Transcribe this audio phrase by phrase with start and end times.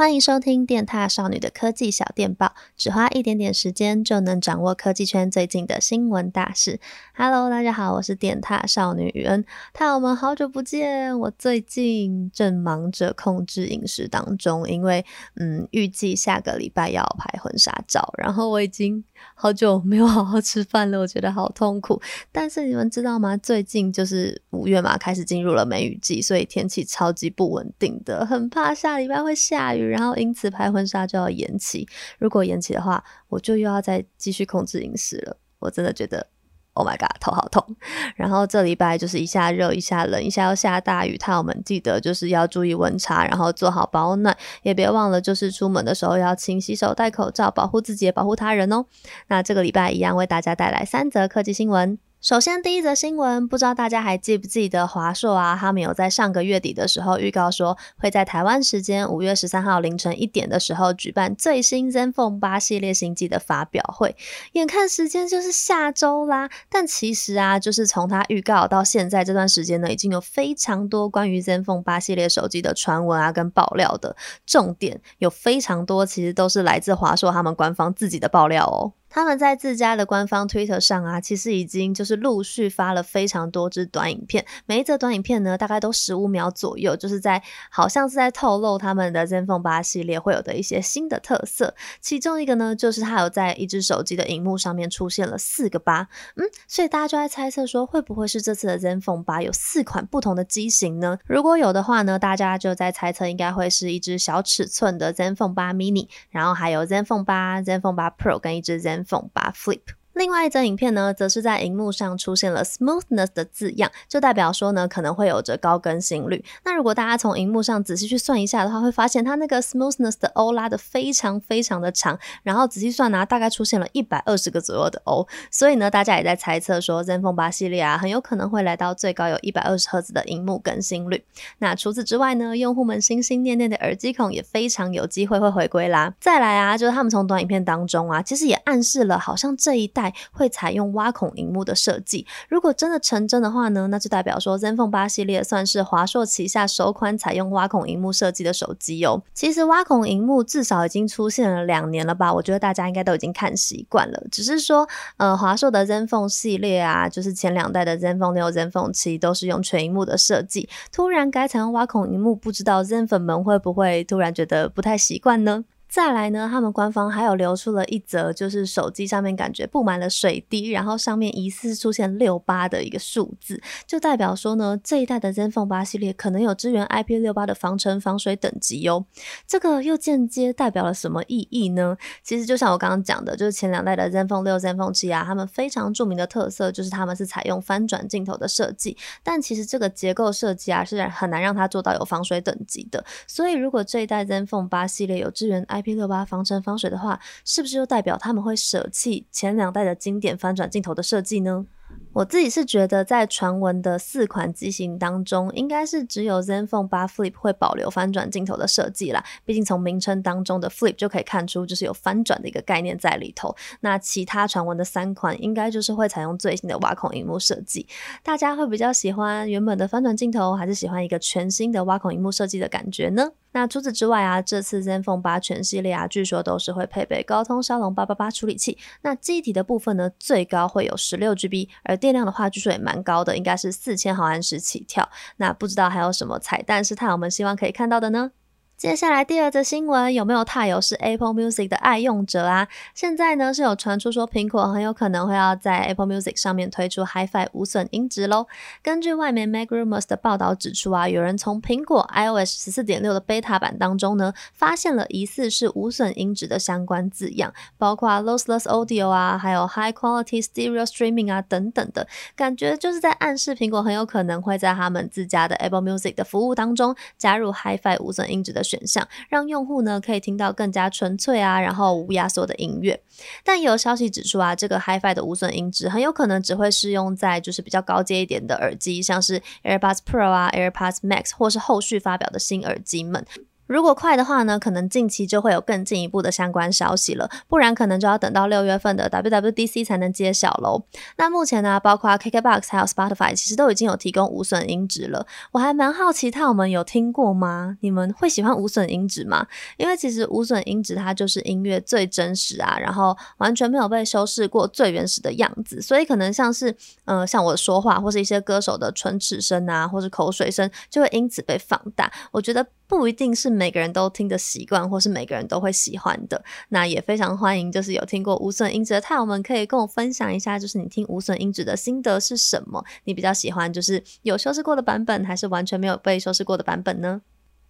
[0.00, 6.80] 欢迎收听电踏少女的科技小电报，只花一点点时间就能掌握科技圈最近的新闻大事。
[7.14, 9.44] Hello，大家好，我是电踏少女雨恩，
[9.74, 11.20] 獭友们好久不见。
[11.20, 19.04] 我最近正忙着控制饮食当中，因为嗯，预计下个礼拜要拍婚纱照，然后我已经
[19.34, 22.00] 好久没有好好吃饭了，我觉得好痛苦。
[22.32, 23.36] 但是你们知道吗？
[23.36, 29.89] 最近就是五月嘛，开始进入了梅雨季，所以天气超级不稳定的，很怕下礼拜会下雨。
[29.90, 31.86] 然后因此拍婚纱就要延期，
[32.18, 35.36] 如果延期的话，我就又要再继续控制饮食了。
[35.58, 36.26] 我真的觉得
[36.72, 37.76] ，Oh my god，头好痛。
[38.16, 48.86] 然后这礼拜就是一下热一下冷，一下要下大雨，他我们记得就是要注意温差，然后做好保暖，也别忘了就是出门的时候要勤洗手、戴口罩，保护自己也保护他人哦。
[49.28, 51.98] 那这个礼拜一样为大家带来三则科技新闻。
[52.20, 55.56] 首先，第一则新闻，不知道大家还记不记得华硕啊？
[55.58, 64.14] 他们有在上个月底的时候预告说，会在台湾时间五月十三号凌晨一点的时候举办最新 ZenFone 八系列新机的发表会。
[64.52, 74.14] 眼看时间就是下周啦，但其实啊，就是从它预告到现在这段时间呢，已经有非常多关于 ZenFone 八系列手机的传闻啊跟爆料的。
[74.44, 78.99] 重点有非常多，其实都是来自华硕他们官方自己的爆料哦。
[79.10, 91.74] 他们在自家的官方 Twitter 上啊，其实已经就是陆续发了非常多支短影片，每一则短影片呢，大概都十五秒左右，就是在好像是在透露他们的 ZenFone 8系列会有的一些新的特色。
[92.00, 101.18] 其中一个呢，就是它有在一只手机的荧幕上面出现了四个八，嗯，所以大家就在猜测说，会不会是这次的 ZenFone 8有四款不同的机型呢？
[101.26, 109.52] 如果有的话呢，大家就在猜测应该会是一只小尺寸的 ZenFone 8 Mini，然后还有 ZenFone 8、ZenFone 8 Pro 跟一只 Zen 风把。
[109.52, 109.99] Flip。
[110.14, 116.44] 另外一则影片呢，则是在荧幕上出现了 smoothness 的字样，就代表说呢，可能会有着高更新率。
[116.64, 125.26] 那如果大家从荧幕上仔细去算一下的话，会发现它那个 smoothness 的 O 拉的非常非常的长，然后仔细算呢，大概出现了一百二十个左右的 O。
[125.50, 131.24] 所以呢，大家也在猜测说，ZenFone 8系列啊，很有可能会来到最高有一百二十赫兹的荧幕更新率。
[131.58, 136.12] 那除此之外呢，用户们心心念念的耳机孔也非常有机会会回归啦。
[136.20, 139.99] 再来啊，就是他们从短影片当中啊，其实也暗示了，好像这一代。
[140.30, 149.22] 会采用挖孔荧幕的设计，如果真的成真的话呢，那就代表说 ZenFone 8系列算是华硕旗下首款采用挖孔荧幕设计的手机哦。
[149.34, 154.22] 其实挖孔荧幕至少已经出现了两年了吧，我觉得大家应该都已经看习惯了。
[154.30, 165.64] 只是说，呃，华硕的 ZenFone 系列啊，就是前两代的 ZenFone 6、ZenFone 7都是用全荧幕的设计，突然改采用挖孔荧幕，不知道 Zen 粉们会不会突然觉得不太习惯呢？
[165.90, 179.04] 再来呢，他们官方还有流出了一则，就是手机上面感觉布满了水滴，然后上面疑似出现六八的一个数字，就代表说呢，这一代的 ZenFone 8系列可能有支援 IP68 的防尘防水等级哟。
[179.48, 181.96] 这个又间接代表了什么意义呢？
[182.22, 193.04] 其实就像我刚刚讲的，就是前两代的 ZenFone 6、ZenFone 7啊，他们非常著名的特色就是他们是采用翻转镜头的设计，但其实这个结构设计啊是很难让它做到有防水等级的。
[193.26, 201.66] 所以如果这一代 ZenFone 8系列有支援 I IP 六八防尘防水的话，是不是就代表他们会舍弃前两代的经典翻转镜头的设计呢？
[202.12, 209.24] 我自己是觉得，在传闻的四款机型当中，应该是只有 ZenFone 8 Flip 会保留翻转镜头的设计啦。
[209.44, 213.54] 毕竟从名称当中的 Flip 就可以看出，就是有翻转的一个概念在里头。
[213.80, 217.86] 那其他传闻的三款，应该就是会采用最新的挖孔荧幕设计。
[218.24, 223.30] 大家会比较喜欢原本的翻转镜头，还是喜欢一个全新的挖孔荧幕设计的感觉呢？
[223.52, 228.78] 那除此之外啊，这次 ZenFone 8全系列啊，据说都是会配备高通骁龙八八八处理器。
[229.02, 235.08] 那记忆体的部分呢，最高会有十六 GB，而电量的话，据说也蛮高的，应该是四千毫安时起跳。
[235.36, 238.32] 那不知道还有什么彩蛋是太阳们希望可以看到的呢？
[238.80, 242.66] 接下来第二则新闻，有没有太有是 Apple Music 的爱用者啊？
[242.94, 248.46] 现在呢是有传出说苹果很有可能会要在 Apple Music 上面推出 HiFi 无损音质喽。
[248.82, 265.82] 根据外媒 MacRumors 的报道指出啊，有人从苹果 iOS 十四点六的 Beta 版当中呢，发现了疑似是无损音质的相关字样，包括 Lossless Audio 啊，还有 High Quality Stereo Streaming 啊等等的，感觉就是在暗示苹果很有可能会在他们自家的 Apple
[265.82, 268.62] Music 的服务当中加入 HiFi 无损音质的。
[268.70, 273.00] 选项让用户呢可以听到更加纯粹啊，然后无压缩的音乐。
[273.44, 283.26] 但也有消息指出啊，这个 HiFi 的无损音质很有可能只会适用在就是比较高阶一点的耳机，像是 AirPods Pro 啊、AirPods Max 或是后续发表的新耳机们。
[283.70, 290.82] 如果快的话呢，可能近期就会有更进一步的相关消息了，不然可能就要等到六月份的 WWDC 才能揭晓喽。
[291.18, 295.24] 那目前呢，包括 KKBOX 还有 Spotify，其实都已经有提供无损音质了。
[295.52, 297.76] 我还蛮好奇，他们有听过吗？
[297.80, 299.46] 你们会喜欢无损音质吗？
[299.76, 306.74] 因为其实无损音质它就是音乐最真实啊，然后完全没有被修饰过最原始的样子，所以可能像是
[307.04, 312.10] 呃像我说话或是一些歌手的唇齿声啊，或是口水声，就会因此被放大。
[312.32, 312.66] 我觉得。
[312.90, 316.42] 不一定是每个人都听的习惯，或是每个人都会喜欢的。
[316.70, 322.84] 那也非常欢迎，就是有听过无损音质的太友们，可以跟我分享一下，就是你听无损音质的心得是什么？
[323.04, 327.22] 你比较喜欢就是有修饰过的版本，还是完全没有被修饰过的版本呢？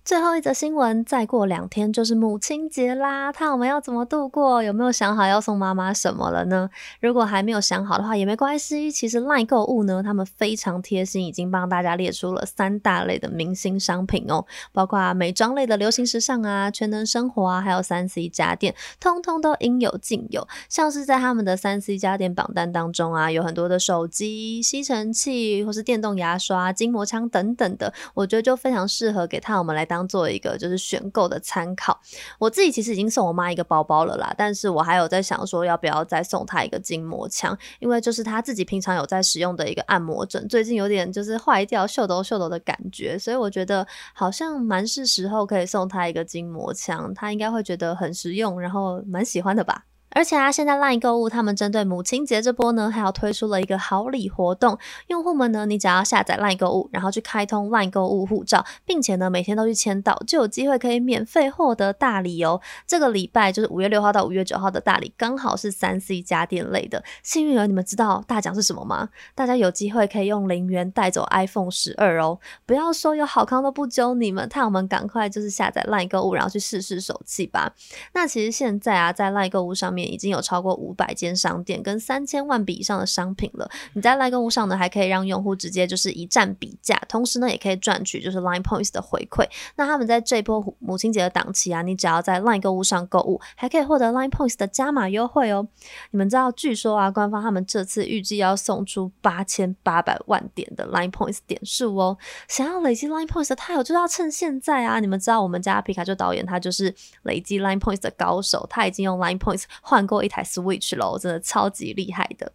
[0.03, 4.63] 最后一则新闻，再过两天就是母亲节啦，那我们要怎么度过？
[4.63, 6.69] 有没有想好要送妈妈什么了呢？
[7.01, 8.91] 如果还没有想好的话，也没关系。
[8.91, 20.49] 其实赖购物呢，他们非常贴心，已经帮大家列出了三大类的明星商品哦，包括美妆类的流行时尚啊、全能生活啊，还有三 C 家电，通通都应有尽有。
[20.69, 30.01] 像是在他们的三 C 家电榜单当中啊，有很多的手机、吸尘器或是电动牙刷、筋膜枪等等的，我觉得就非常适合给他我们来当。
[30.11, 31.97] 做一个就是选购的参考，
[32.41, 49.85] 我自己其实已经送我妈一个包包了啦，但是我还有在想说要不要再送她一个筋膜枪，因为就是她自己平常有在使用的一个按摩枕，最近有点就是坏掉，秀逗秀逗的感觉，所以我觉得好像蛮是时候可以送她一个筋膜枪，她应该会觉得很实用，然后蛮喜欢的吧。
[50.13, 54.77] 而且啊，现在 LINE 购物他们针对母亲节这波呢，还要推出了一个好礼活动。
[55.07, 62.61] 用户们呢，你只要下载 LINE 购物，然后去开通 LINE 购物护照，并且呢，每天都去签到，就有机会可以免费获得大礼哦。
[62.89, 67.69] 这个礼拜就是五月六号到五月九号的大礼，刚好是三 C 家电类的幸运儿。
[67.69, 69.11] 你们知道大奖是什么吗？
[69.37, 72.41] 大家有机会可以用零元带走 iPhone 十二哦。
[72.67, 77.73] 不要说有好康都不揪你们，那我们赶快就是下载 LINE 购物，然后去试试手气吧。
[78.13, 80.00] 那其实现在啊，在 LINE 购物上面。
[80.05, 83.71] 已经有超过五百间商店跟三千万笔以上的商品了。
[83.95, 89.47] 你在 LINE 购物上呢，还可以让用户直接就是一站比价，同时呢，也可以赚取就是 LINE Points 的回馈。
[89.77, 95.67] 那他们在这波母亲节的档期啊，你只要在 LINE 购物上购物，还可以获得 LINE Points 的加码优惠哦。
[96.11, 102.17] 你们知道，据说啊，官方他们这次预计要送出八千八百万点的 LINE Points 点数哦。
[102.49, 105.01] 想要累积 LINE Points 的泰友就要趁现在啊！
[105.01, 112.53] 你们知道，我们家皮卡丘导演他就是累积 LINE Points 的高手，他已经用 LINE Points 换过一台 Switch 了，真的超级厉害的。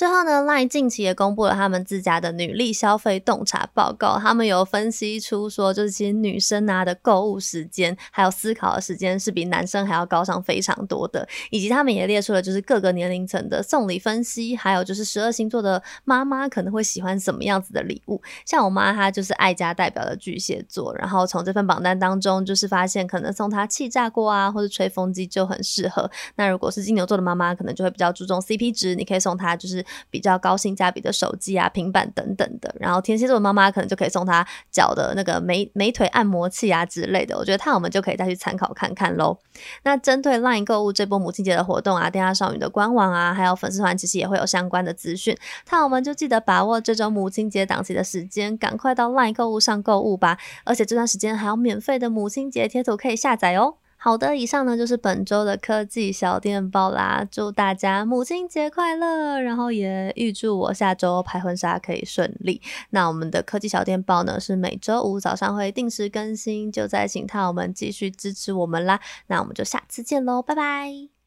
[0.00, 4.18] 最后呢，LINE 近期也公布了他们自家的女力消费洞察报告。
[4.18, 11.28] 他们有分析出说，就是其实女生啊的购物时间，还有思考的时间是比男生还要高上非常多的。
[11.50, 18.22] 以及他们也列出了就是各个年龄层的送礼分析，还有就是十二星座的妈妈可能会喜欢什么样子的礼物。
[18.46, 26.10] 像我妈她就是爱家代表的巨蟹座，然后从这份榜单当中就是发现可能送她气炸锅啊，或者吹风机就很适合。
[26.36, 29.84] 那如果是金牛座的妈妈，可能就会比较注重 CP 值，你可以送她就是。
[30.10, 39.38] 比较高性价比的手机啊、平板等等的，然后天蝎座的妈妈可能就可以送她脚的那个美美腿按摩器啊之类的，我觉得他我们就可以再去参考看看喽。
[39.82, 45.36] 那针对 LINE 购物这波母亲节的活动啊，电獭少女的官网啊，还有粉丝团其实也会有相关的资讯，
[45.70, 53.74] 那我们就记得把握这周母亲节档期的时间，赶快到 LINE 购物上购物吧，而且这段时间还有免费的母亲节贴图可以下载哦。
[54.02, 62.62] 好的，以上呢就是本周的科技小电报啦，祝大家母亲节快乐，然后也预祝我下周拍婚纱可以顺利。
[62.90, 68.98] 那我们的科技小电报呢是每周五早上会定时更新，就在请他我们继续支持我们啦。
[69.26, 71.19] 那我们就下次见喽，拜拜。